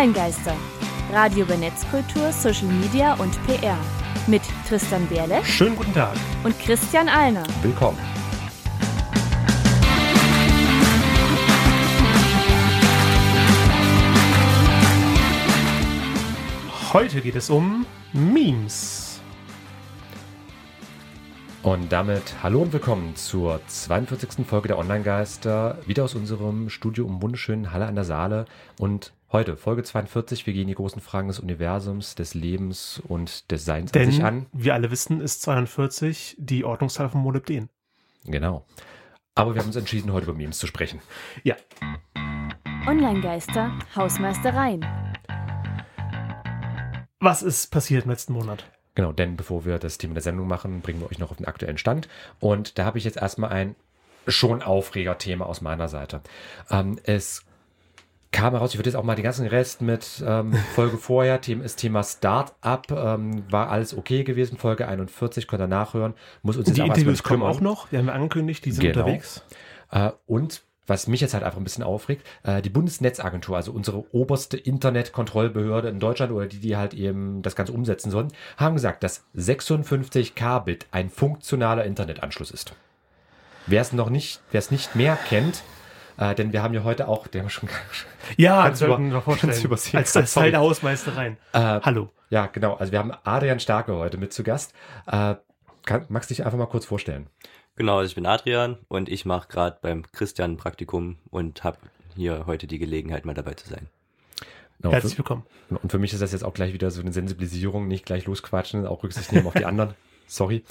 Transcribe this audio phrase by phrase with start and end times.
[0.00, 0.56] Online-Geister.
[1.12, 3.76] Radio über Netzkultur, Social Media und PR.
[4.26, 6.16] Mit Tristan Berle Schönen guten Tag.
[6.42, 7.42] und Christian Alner.
[7.60, 7.98] Willkommen.
[16.94, 19.20] Heute geht es um Memes.
[21.62, 24.46] Und damit hallo und willkommen zur 42.
[24.46, 25.76] Folge der Online-Geister.
[25.84, 28.46] Wieder aus unserem Studio im wunderschönen Halle an der Saale.
[28.78, 33.64] Und heute, Folge 42, wir gehen die großen Fragen des Universums, des Lebens und des
[33.64, 34.46] Seins an sich Denn, an.
[34.52, 37.68] wir alle wissen, ist 42 die Ordnungszahl von Molybden.
[38.24, 38.66] Genau.
[39.34, 41.00] Aber wir haben uns entschieden, heute über Memes zu sprechen.
[41.44, 41.56] Ja,
[42.86, 44.84] Online-Geister, Hausmeistereien.
[47.20, 48.64] was ist passiert im letzten Monat?
[48.94, 51.46] Genau, denn bevor wir das Thema der Sendung machen, bringen wir euch noch auf den
[51.46, 52.08] aktuellen Stand.
[52.40, 53.76] Und da habe ich jetzt erstmal ein
[54.26, 56.20] schon Aufreger-Thema aus meiner Seite.
[56.70, 57.44] Ähm, es
[58.32, 61.62] kam heraus, ich würde jetzt auch mal den ganzen Rest mit ähm, Folge vorher, Thema,
[61.64, 66.14] das Thema Start-up, ähm, war alles okay gewesen, Folge 41, könnt ihr nachhören.
[66.42, 67.88] Muss uns Die jetzt Interviews kommen auch noch.
[67.88, 69.00] Die haben wir angekündigt, die sind Genau.
[69.00, 69.42] unterwegs.
[69.90, 74.12] Äh, und was mich jetzt halt einfach ein bisschen aufregt, äh, die Bundesnetzagentur, also unsere
[74.12, 79.02] oberste Internetkontrollbehörde in Deutschland oder die, die halt eben das Ganze umsetzen sollen, haben gesagt,
[79.04, 82.72] dass 56 Kbit ein funktionaler Internetanschluss ist.
[83.66, 85.62] Wer es noch nicht, wer es nicht mehr kennt,
[86.20, 87.68] äh, denn wir haben ja heute auch, der haben wir schon,
[88.36, 89.52] Ja, Ganz über- wir noch vorstellen.
[89.52, 89.98] ganz übersehen.
[89.98, 91.36] Als, als Teil der Hausmeistereien.
[91.52, 92.10] äh, Hallo.
[92.28, 94.72] ja genau, also wir haben Adrian Starke heute mit zu Gast.
[95.10, 95.34] Äh,
[95.84, 97.26] kann, magst du dich einfach mal kurz vorstellen?
[97.76, 101.78] Genau, also ich bin Adrian und ich mache gerade beim Christian ein Praktikum und habe
[102.14, 103.88] hier heute die Gelegenheit, mal dabei zu sein.
[104.80, 105.44] Genau, Herzlich für- willkommen.
[105.70, 108.86] Und für mich ist das jetzt auch gleich wieder so eine Sensibilisierung, nicht gleich losquatschen,
[108.86, 109.94] auch Rücksicht nehmen auf die anderen.
[110.26, 110.64] Sorry.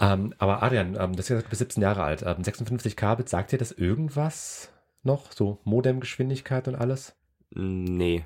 [0.00, 2.22] Ähm, aber Adrian, ähm, das ist gesagt, du bist 17 Jahre alt.
[2.26, 5.30] Ähm, 56 Kbit, sagt dir das irgendwas noch?
[5.32, 7.14] So Modemgeschwindigkeit und alles?
[7.50, 8.24] Nee,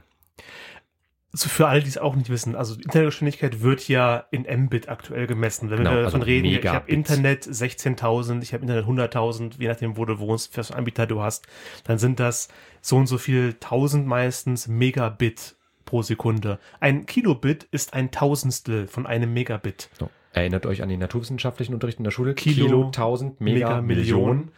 [1.32, 5.26] Also für alle, die es auch nicht wissen, also Internetgeschwindigkeit wird ja in Mbit aktuell
[5.26, 5.68] gemessen.
[5.70, 6.94] Wenn Genau, wir also davon reden, ich habe Megabit.
[6.94, 11.22] Internet 16.000, ich habe Internet 100.000, je nachdem, wo du wohnst, was für Anbieter du
[11.22, 11.46] hast,
[11.84, 12.48] dann sind das
[12.82, 15.56] so und so viel tausend meistens Megabit
[15.86, 16.58] pro Sekunde.
[16.80, 19.88] Ein Kilobit ist ein Tausendstel von einem Megabit.
[19.98, 20.10] So.
[20.34, 22.34] Erinnert euch an den naturwissenschaftlichen Unterricht in der Schule?
[22.34, 24.20] Kilo, 1000, Mega, Mega, Million.
[24.20, 24.48] Million.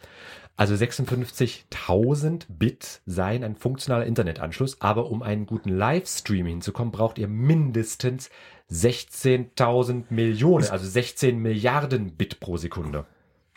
[0.55, 7.27] Also 56.000 Bit seien ein funktionaler Internetanschluss, aber um einen guten Livestream hinzukommen, braucht ihr
[7.27, 8.31] mindestens
[8.71, 13.05] 16.000 Millionen, also 16 Milliarden Bit pro Sekunde.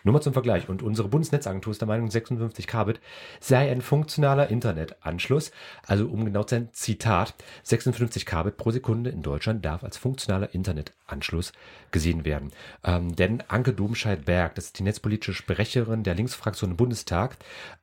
[0.05, 0.69] Nur mal zum Vergleich.
[0.69, 3.01] Und unsere Bundesnetzagentur ist der Meinung, 56 Kbit
[3.41, 5.51] sei ein funktionaler Internetanschluss.
[5.87, 7.35] Also um genau zu sein, Zitat,
[7.65, 11.53] 56 Kbit pro Sekunde in Deutschland darf als funktionaler Internetanschluss
[11.91, 12.51] gesehen werden.
[12.85, 17.37] Ähm, denn Anke Domscheit-Berg, das ist die netzpolitische Sprecherin der Linksfraktion im Bundestag,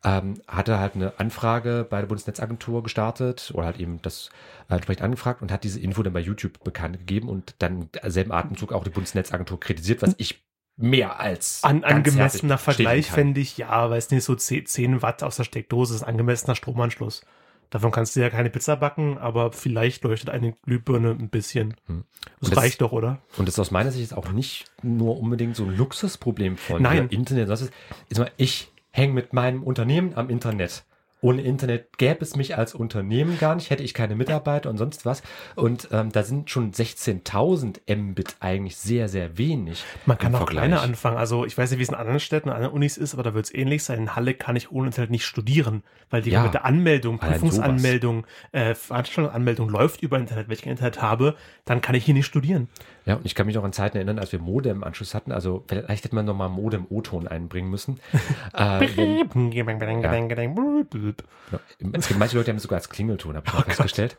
[0.03, 4.29] ähm, hatte halt eine Anfrage bei der Bundesnetzagentur gestartet oder halt eben das
[4.69, 8.31] äh, entsprechend angefragt und hat diese Info dann bei YouTube bekannt gegeben und dann selben
[8.31, 10.43] Atemzug auch die Bundesnetzagentur kritisiert, was ich
[10.77, 15.37] mehr als An, angemessener Vergleich fände ich, ja, weiß nicht, so 10, 10 Watt aus
[15.37, 17.21] der Steckdose ist angemessener Stromanschluss.
[17.69, 21.75] Davon kannst du ja keine Pizza backen, aber vielleicht leuchtet eine Glühbirne ein bisschen.
[21.87, 22.05] Hm.
[22.39, 23.19] Das, das- reicht doch, oder?
[23.37, 27.09] Und das ist aus meiner Sicht auch nicht nur unbedingt so ein Luxusproblem von Nein.
[27.09, 27.49] Internet.
[27.49, 27.73] Das ist,
[28.07, 30.85] ist mal, ich hänge mit meinem Unternehmen am Internet.
[31.19, 35.05] Ohne Internet gäbe es mich als Unternehmen gar nicht, hätte ich keine Mitarbeiter und sonst
[35.05, 35.23] was.
[35.55, 39.83] Und ähm, da sind schon 16.000 Mbit eigentlich sehr, sehr wenig.
[40.05, 40.65] Man kann auch Vergleich.
[40.67, 41.17] kleiner anfangen.
[41.17, 43.33] Also ich weiß nicht, wie es in anderen Städten, in anderen Unis ist, aber da
[43.33, 43.99] wird es ähnlich sein.
[43.99, 46.41] In Halle kann ich ohne Internet nicht studieren, weil die Ja.
[46.43, 50.47] komplette Anmeldung, Prüfungsanmeldung, äh, Veranstaltungsanmeldung läuft über Internet.
[50.47, 51.35] Wenn ich kein Internet habe,
[51.65, 52.67] dann kann ich hier nicht studieren.
[53.05, 55.31] Ja, und ich kann mich noch an Zeiten erinnern, als wir Modem-Anschluss hatten.
[55.31, 57.99] Also vielleicht hätte man nochmal Modem-O-Ton einbringen müssen.
[58.53, 59.17] äh, wenn,
[60.03, 60.11] Ja,
[61.93, 64.17] Es gibt manche Leute, die haben es sogar als Klingelton, habe ich Oh mal festgestellt.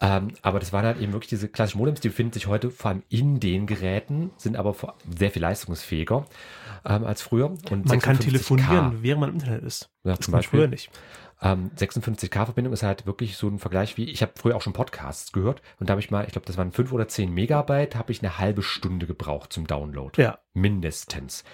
[0.00, 2.90] Ähm, aber das waren halt eben wirklich diese klassischen Modems, die befinden sich heute vor
[2.90, 6.26] allem in den Geräten, sind aber vor, sehr viel leistungsfähiger
[6.84, 7.50] ähm, als früher.
[7.70, 9.90] Und Man kann 56K, telefonieren, während man im Internet ist.
[10.02, 10.60] Ja, Das zum Beispiel.
[10.60, 10.90] früher nicht.
[11.40, 15.32] Ähm, 56K-Verbindung ist halt wirklich so ein Vergleich wie, ich habe früher auch schon Podcasts
[15.32, 18.12] gehört und da habe ich mal, ich glaube, das waren 5 oder 10 Megabyte, habe
[18.12, 20.20] ich eine halbe Stunde gebraucht zum Download.
[20.20, 20.38] Ja.
[20.54, 21.44] Mindestens.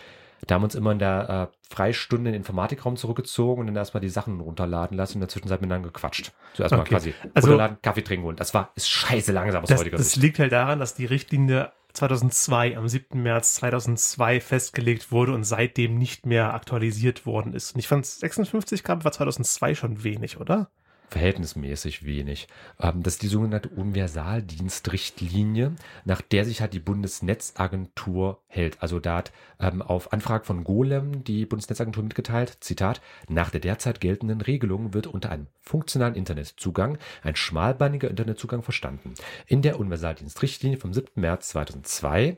[0.46, 3.76] Da haben wir uns immer in der äh, Freistunde in den Informatikraum zurückgezogen und dann
[3.76, 6.32] erstmal die Sachen runterladen lassen und in der Zwischenzeit miteinander gequatscht.
[6.54, 6.90] Zuerst mal Okay.
[6.90, 10.10] quasi Also- runterladen, Kaffee trinken und das war, ist scheiße langsam aus Das, heutiger das
[10.12, 10.22] Sicht.
[10.22, 13.20] liegt halt daran, dass die Richtlinie 2002, am 7.
[13.22, 17.74] März 2002 festgelegt wurde und seitdem nicht mehr aktualisiert worden ist.
[17.74, 20.70] Und ich fand 56 Gramm war 2002 schon wenig, oder?
[21.10, 22.48] Verhältnismäßig wenig.
[22.80, 25.74] Ähm, das ist die sogenannte Universaldienstrichtlinie,
[26.04, 28.82] nach der sich halt die Bundesnetzagentur hält.
[28.82, 34.00] Also da hat ähm, auf Anfrage von Golem die Bundesnetzagentur mitgeteilt, Zitat, nach der derzeit
[34.00, 39.12] geltenden Regelung wird unter einem funktionalen Internetzugang ein schmalbandiger Internetzugang verstanden.
[39.46, 41.20] In der Universaldienstrichtlinie vom 7.
[41.20, 42.36] März 2002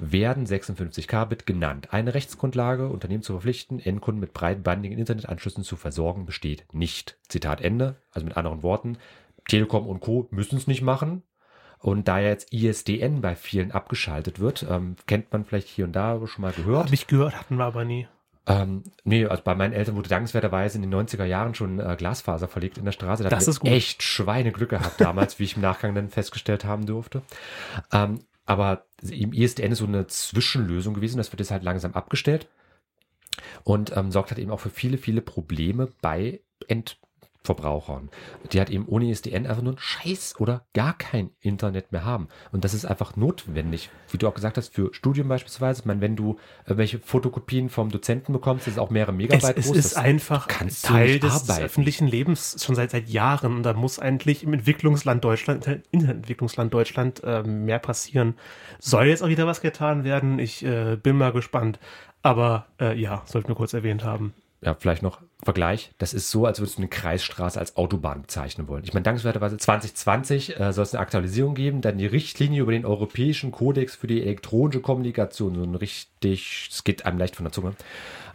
[0.00, 1.92] werden 56 Kbit genannt.
[1.92, 7.18] Eine Rechtsgrundlage, Unternehmen zu verpflichten, Endkunden mit breitbandigen Internetanschlüssen zu versorgen, besteht nicht.
[7.28, 7.96] Zitat Ende.
[8.12, 8.98] Also mit anderen Worten,
[9.48, 10.28] Telekom und Co.
[10.30, 11.22] müssen es nicht machen.
[11.78, 16.20] Und da jetzt ISDN bei vielen abgeschaltet wird, ähm, kennt man vielleicht hier und da
[16.26, 16.84] schon mal gehört.
[16.86, 18.06] Habe ich gehört, hatten wir aber nie.
[18.46, 22.48] Ähm, nee, also bei meinen Eltern wurde dankenswerterweise in den 90er Jahren schon äh, Glasfaser
[22.48, 23.22] verlegt in der Straße.
[23.22, 23.70] Da Das ist gut.
[23.70, 27.22] echt Schweineglück gehabt damals, wie ich im Nachgang dann festgestellt haben durfte.
[27.92, 28.20] Ähm,
[28.50, 32.48] aber im ISDN ist so eine Zwischenlösung gewesen, das wird jetzt halt langsam abgestellt.
[33.62, 36.40] Und ähm, sorgt halt eben auch für viele, viele Probleme bei
[37.40, 38.10] Endverbrauchern,
[38.52, 42.28] die halt eben ohne ISDN einfach nur ein Scheiß oder gar kein Internet mehr haben.
[42.52, 45.80] Und das ist einfach notwendig, wie du auch gesagt hast, für Studium beispielsweise.
[45.80, 49.16] Ich meine, wenn du äh, welche Fotokopien vom Dozenten bekommst, das ist auch mehrere Es,
[49.16, 49.76] Megabyte es groß.
[49.76, 51.64] ist das einfach Teil des arbeiten.
[51.64, 53.56] öffentlichen Lebens schon seit, seit Jahren.
[53.56, 58.34] Und da muss eigentlich im Entwicklungsland Deutschland, Internetentwicklungsland Deutschland äh, mehr passieren.
[58.78, 60.38] Soll jetzt auch wieder was getan werden?
[60.38, 61.78] Ich äh, bin mal gespannt.
[62.22, 64.34] Aber äh, ja, sollten wir kurz erwähnt haben.
[64.60, 65.92] ja, vielleicht noch Vergleich.
[65.98, 68.84] Das ist so, als würdest du eine Kreisstraße als Autobahn bezeichnen wollen.
[68.84, 72.84] Ich meine, dankenswerterweise 2020 äh, soll es eine Aktualisierung geben, dann die Richtlinie über den
[72.84, 75.54] Europäischen Kodex für die elektronische Kommunikation.
[75.54, 77.74] So ein richtig, es geht einem leicht von der Zunge.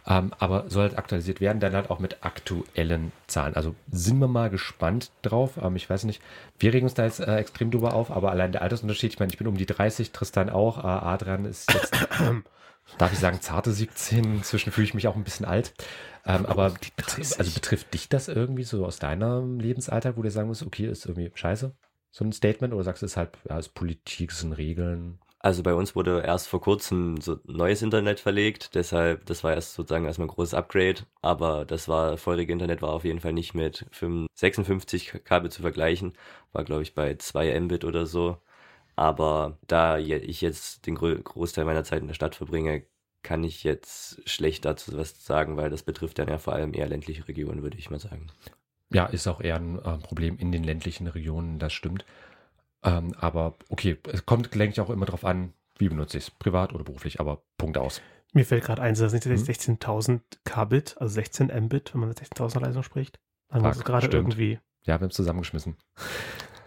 [0.08, 3.56] Ähm, aber soll halt aktualisiert werden, dann halt auch mit aktuellen Zahlen.
[3.56, 5.58] Also sind wir mal gespannt drauf.
[5.60, 6.22] Ähm, ich weiß nicht,
[6.58, 9.32] wir regen uns da jetzt äh, extrem drüber auf, aber allein der Altersunterschied, ich meine,
[9.32, 11.92] ich bin um die 30, Tristan auch, äh, Adrian ist jetzt
[12.98, 14.36] darf ich sagen, zarte 17.
[14.38, 15.74] Inzwischen fühle ich mich auch ein bisschen alt.
[16.24, 20.48] Ähm, aber betri- also betrifft dich das irgendwie so aus deinem Lebensalltag, wo du sagen
[20.48, 21.74] musst, okay, ist irgendwie scheiße,
[22.10, 22.74] so ein Statement?
[22.74, 25.18] Oder sagst du, es ist halt, ja, ist Politik, es sind Regeln?
[25.38, 29.74] Also bei uns wurde erst vor kurzem so neues Internet verlegt, deshalb, das war erst
[29.74, 33.54] sozusagen erstmal ein großes Upgrade, aber das war, vorherige Internet war auf jeden Fall nicht
[33.54, 36.14] mit 5 56 Kabel zu vergleichen,
[36.52, 38.38] war glaube ich bei 2 Mbit oder so.
[38.96, 42.84] Aber da ich jetzt den Großteil meiner Zeit in der Stadt verbringe,
[43.22, 46.88] kann ich jetzt schlecht dazu was sagen, weil das betrifft dann ja vor allem eher
[46.88, 48.28] ländliche Regionen, würde ich mal sagen.
[48.92, 52.04] Ja, ist auch eher ein äh, Problem in den ländlichen Regionen, das stimmt.
[52.84, 56.30] Ähm, aber okay, es kommt, denke ich, auch immer darauf an, wie benutze ich es,
[56.30, 58.00] privat oder beruflich, aber Punkt aus.
[58.32, 59.32] Mir fällt gerade ein, das sind Mhm.
[59.32, 63.18] 16.000 Kbit, also 16 Mbit, wenn man mit 16.000 Leistung spricht.
[63.48, 64.28] Dann es gerade stimmt.
[64.28, 64.60] irgendwie.
[64.82, 65.76] Ja, wir haben es zusammengeschmissen.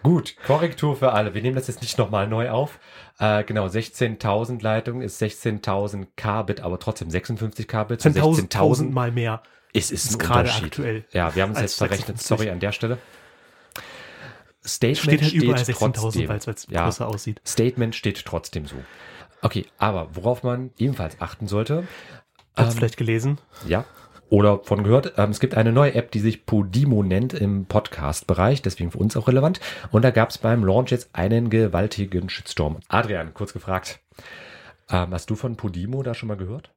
[0.04, 1.34] Gut, Korrektur für alle.
[1.34, 2.80] Wir nehmen das jetzt nicht nochmal neu auf.
[3.20, 8.90] Äh, genau, 16.000 Leitung ist 16.000 Kbit, aber trotzdem 56 Kbit zu 10.000 16.000.
[8.92, 9.44] Mal mehr.
[9.74, 11.06] Es ist, ist gerade aktuell.
[11.12, 12.18] Ja, wir haben als jetzt verrechnet.
[12.20, 12.28] 56.
[12.28, 12.98] Sorry an der Stelle.
[14.66, 16.30] Statement Steht halt steht, überall 16.000, trotzdem.
[16.30, 16.84] weil es Ja.
[16.86, 17.42] größer aussieht.
[17.46, 18.76] Statement steht trotzdem so.
[19.42, 21.88] Okay, aber worauf man ebenfalls achten sollte,
[22.56, 23.38] Hat's Ähm, vielleicht gelesen?
[23.68, 23.86] ja,
[24.30, 25.14] oder von gehört.
[25.18, 29.18] Ähm, es gibt eine neue App, die sich Podimo nennt im Podcast-Bereich, deswegen für uns
[29.18, 29.60] auch relevant.
[29.92, 32.78] Und da gab es beim Launch jetzt einen gewaltigen Shitstorm.
[32.88, 34.00] Adrian, kurz gefragt.
[34.90, 36.72] Ähm, hast du von Podimo da schon mal gehört?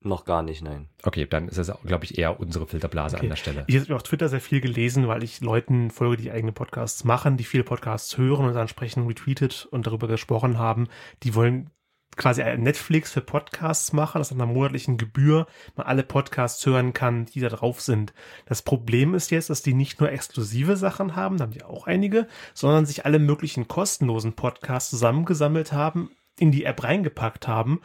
[0.00, 0.88] Noch gar nicht, nein.
[1.02, 3.26] Okay, dann ist das, glaube ich, eher unsere Filterblase Okay.
[3.26, 3.64] an der Stelle.
[3.66, 7.36] Ich habe auf Twitter sehr viel gelesen, weil ich Leuten folge, die eigene Podcasts machen,
[7.36, 10.86] die viele Podcasts hören und dann entsprechend retweetet und darüber gesprochen haben.
[11.24, 11.70] Die wollen
[12.18, 17.24] quasi Netflix für Podcasts machen, das an einer monatlichen Gebühr man alle Podcasts hören kann,
[17.26, 18.12] die da drauf sind.
[18.46, 21.86] Das Problem ist jetzt, dass die nicht nur exklusive Sachen haben, da haben die auch
[21.86, 27.80] einige, sondern sich alle möglichen kostenlosen Podcasts zusammengesammelt haben, in die App reingepackt haben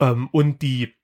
[0.00, 0.94] ähm, und die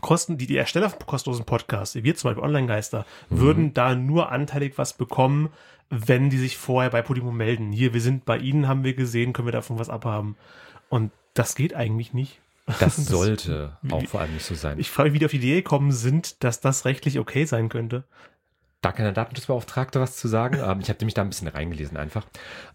[0.00, 3.38] Kosten, die die Ersteller von kostenlosen Podcasts, wie wir zum Beispiel Online-Geister, Mhm.
[3.38, 5.50] würden da nur anteilig was bekommen,
[5.88, 7.70] wenn die sich vorher bei Podimo melden.
[7.70, 10.36] Hier, wir sind bei Ihnen, haben wir gesehen, können wir davon was abhaben.
[10.88, 12.40] Und das geht eigentlich nicht.
[12.80, 14.78] Das sollte wie- auch vor allem nicht so sein.
[14.78, 17.68] Ich frage mich, wie die auf die Idee gekommen sind, dass das rechtlich okay sein
[17.68, 18.04] könnte.
[18.80, 20.58] Da kann der Datenschutzbeauftragte was zu sagen.
[20.62, 22.26] Ähm, ich habe nämlich da ein bisschen reingelesen einfach.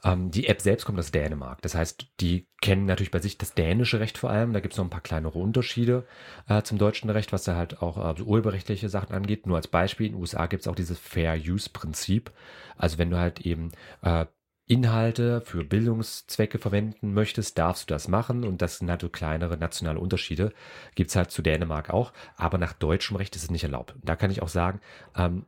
[0.04, 1.62] Ähm, die App selbst kommt aus Dänemark.
[1.62, 4.54] Das heißt, die kennen natürlich bei sich das dänische Recht vor allem.
[4.54, 6.06] Da gibt es noch ein paar kleinere Unterschiede
[6.48, 9.46] äh, zum deutschen Recht, was da halt auch äh, so urheberrechtliche Sachen angeht.
[9.46, 12.32] Nur als Beispiel, in den USA gibt es auch dieses Fair-Use-Prinzip.
[12.78, 14.26] Also wenn du halt eben äh,
[14.70, 18.44] Inhalte für Bildungszwecke verwenden möchtest, darfst du das machen.
[18.46, 20.54] Und das sind halt so kleinere nationale Unterschiede.
[20.94, 22.14] Gibt's halt zu Dänemark auch.
[22.38, 23.96] Aber nach deutschem Recht ist es nicht erlaubt.
[24.04, 24.80] Da kann ich auch sagen,
[25.16, 25.48] ähm,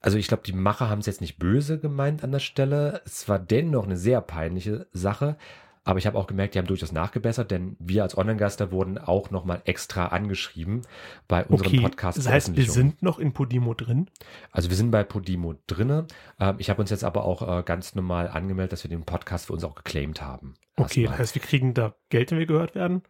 [0.00, 3.02] also ich glaube, die Macher haben es jetzt nicht böse gemeint an der Stelle.
[3.04, 5.36] Es war dennoch eine sehr peinliche Sache.
[5.82, 9.30] Aber ich habe auch gemerkt, die haben durchaus nachgebessert, denn wir als Online-Gaster wurden auch
[9.30, 10.82] nochmal extra angeschrieben
[11.26, 12.18] bei unserem Okay, Podcast.
[12.18, 14.10] das heißt, wir sind noch in Podimo drin.
[14.52, 16.06] Also wir sind bei Podimo drinne.
[16.38, 19.46] Ähm, ich habe uns jetzt aber auch äh, ganz normal angemeldet, dass wir den Podcast
[19.46, 20.54] für uns auch geclaimed haben.
[20.76, 23.02] Okay, das heißt, wir kriegen da Geld, wenn wir gehört werden.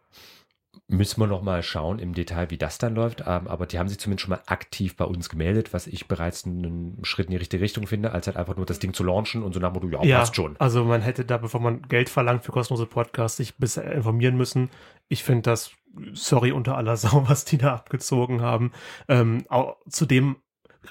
[0.87, 3.21] Müssen wir noch mal schauen im Detail, wie das dann läuft.
[3.21, 6.45] Ähm, aber die haben sich zumindest schon mal aktiv bei uns gemeldet, was ich bereits
[6.45, 9.43] einen Schritt in die richtige Richtung finde, als halt einfach nur das Ding zu launchen
[9.43, 10.55] und so nach dem Motto, ja, passt schon.
[10.59, 14.69] Also man hätte da, bevor man Geld verlangt für kostenlose Podcasts, sich bisher informieren müssen.
[15.07, 15.71] Ich finde das,
[16.13, 18.71] sorry unter aller Sau, was die da abgezogen haben.
[19.07, 20.37] Ähm, auch, zudem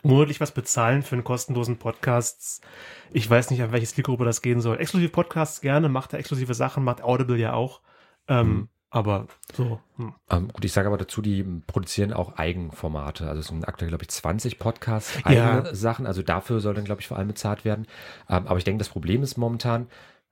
[0.02, 2.62] monatlich was bezahlen für einen kostenlosen Podcast.
[3.12, 4.78] Ich weiß nicht, an welche Zielgruppe das gehen soll.
[4.78, 7.80] Exklusive Podcasts gerne, macht er exklusive Sachen, macht Audible ja auch.
[8.28, 8.68] Ähm, Mhm.
[8.92, 10.14] Aber so, hm.
[10.30, 13.28] Ähm, gut, ich sage aber dazu, die produzieren auch Eigenformate.
[13.28, 15.60] Also es sind aktuell, glaube ich, 20 Podcasts, Ja.
[15.60, 16.06] eigene Sachen.
[16.06, 17.86] Also dafür soll dann, glaube ich, vor allem bezahlt werden.
[18.28, 19.86] Ähm, aber ich denke, das Problem ist momentan,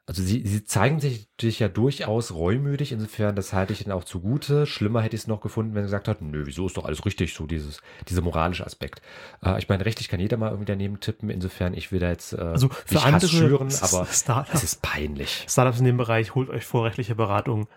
[0.07, 2.91] also sie, sie zeigen sich, sich ja durchaus reumütig.
[2.91, 4.67] Insofern, das halte ich ihnen auch zugute.
[4.67, 7.05] Schlimmer hätte ich es noch gefunden, wenn sie gesagt hat, nö, wieso ist doch alles
[7.05, 9.03] richtig, so dieses, dieser moralische Aspekt.
[9.45, 11.31] Äh, ich meine, rechtlich kann jeder mal irgendwie daneben tippen.
[11.31, 14.09] Insofern, ich will da jetzt äh, Also für nicht Hass andere schüren, S- aber
[14.53, 15.45] es ist peinlich.
[15.49, 17.69] Startups in dem Bereich, holt euch vorrechtliche Beratung.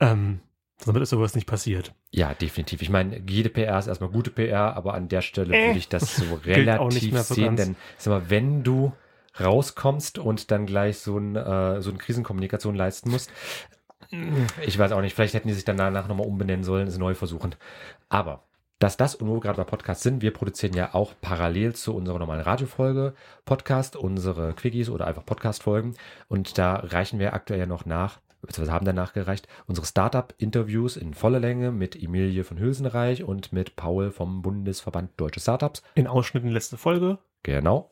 [0.00, 0.40] Ähm,
[0.86, 1.94] damit ist sowas nicht passiert.
[2.10, 2.82] Ja, definitiv.
[2.82, 5.88] Ich meine, jede PR ist erstmal gute PR, aber an der Stelle Äh, würde ich
[5.88, 7.60] das so relativ so sehen, ganz.
[7.60, 8.92] denn sag mal, wenn du
[9.38, 13.30] rauskommst und dann gleich so, ein, äh, so eine Krisenkommunikation leisten musst,
[14.66, 17.14] ich weiß auch nicht, vielleicht hätten die sich dann danach nochmal umbenennen sollen, es neu
[17.14, 17.54] versuchen.
[18.08, 18.42] Aber
[18.80, 21.94] dass das und wo wir gerade bei Podcasts sind, wir produzieren ja auch parallel zu
[21.94, 23.14] unserer normalen Radiofolge
[23.44, 25.94] Podcast, unsere Quickies oder einfach Podcast-Folgen.
[26.28, 31.14] Und da reichen wir aktuell ja noch nach, beziehungsweise haben danach gereicht, unsere Startup-Interviews in
[31.14, 35.82] voller Länge mit Emilie von Hülsenreich und mit Paul vom Bundesverband Deutsche Startups.
[35.94, 37.18] In Ausschnitten letzte Folge.
[37.42, 37.88] Genau.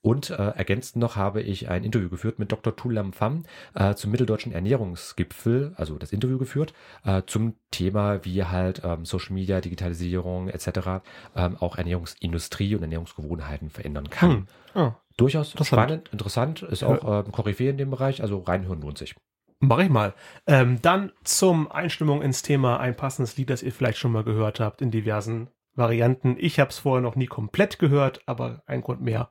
[0.00, 2.74] Und äh, ergänzend noch habe ich ein Interview geführt mit Dr.
[2.76, 6.72] Tulam Pham äh, zum Mitteldeutschen Ernährungsgipfel, also das Interview geführt,
[7.04, 11.02] äh, zum Thema, wie halt ähm, Social Media, Digitalisierung etc.
[11.34, 14.30] Ähm, auch Ernährungsindustrie und Ernährungsgewohnheiten verändern kann.
[14.30, 14.46] Hm.
[14.74, 15.82] Ah, Durchaus Interessant.
[15.82, 19.16] spannend, interessant, ist auch ähm, Koryphäe in dem Bereich, also reinhören lohnt sich.
[19.60, 20.14] Mach ich mal.
[20.46, 24.60] Ähm, dann zum Einstimmung ins Thema ein passendes Lied, das ihr vielleicht schon mal gehört
[24.60, 26.36] habt in diversen Varianten.
[26.38, 29.30] Ich habe es vorher noch nie komplett gehört, aber ein Grund mehr,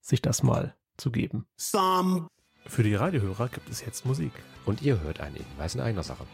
[0.00, 1.46] sich das mal zu geben.
[1.56, 2.28] Some
[2.66, 4.32] Für die Radiohörer gibt es jetzt Musik.
[4.64, 6.24] Und ihr hört einen Hinweis in eigener Sache.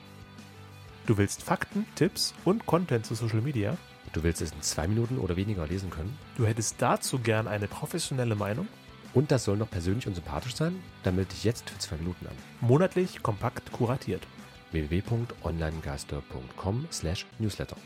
[1.06, 3.76] Du willst Fakten, Tipps und Content zu Social Media?
[4.12, 6.16] Du willst es in zwei Minuten oder weniger lesen können?
[6.36, 8.68] Du hättest dazu gern eine professionelle Meinung?
[9.14, 10.76] Und das soll noch persönlich und sympathisch sein?
[11.02, 12.34] Dann melde dich jetzt für zwei Minuten an.
[12.60, 14.26] Monatlich kompakt kuratiert.
[14.72, 17.76] www.onlinegeister.com slash newsletter.